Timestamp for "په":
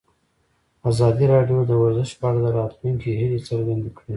2.19-2.25